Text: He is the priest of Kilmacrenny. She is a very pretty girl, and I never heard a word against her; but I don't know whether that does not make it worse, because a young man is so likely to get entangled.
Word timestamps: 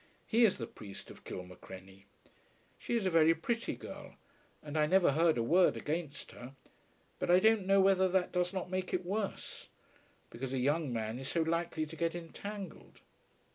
He 0.25 0.45
is 0.45 0.57
the 0.57 0.65
priest 0.65 1.11
of 1.11 1.23
Kilmacrenny. 1.23 2.07
She 2.79 2.95
is 2.95 3.05
a 3.05 3.11
very 3.11 3.35
pretty 3.35 3.75
girl, 3.75 4.15
and 4.63 4.75
I 4.75 4.87
never 4.87 5.11
heard 5.11 5.37
a 5.37 5.43
word 5.43 5.77
against 5.77 6.31
her; 6.31 6.55
but 7.19 7.29
I 7.29 7.39
don't 7.39 7.67
know 7.67 7.81
whether 7.81 8.09
that 8.09 8.31
does 8.31 8.51
not 8.51 8.71
make 8.71 8.95
it 8.95 9.05
worse, 9.05 9.67
because 10.31 10.53
a 10.53 10.57
young 10.57 10.91
man 10.91 11.19
is 11.19 11.27
so 11.27 11.43
likely 11.43 11.85
to 11.85 11.95
get 11.95 12.15
entangled. 12.15 13.01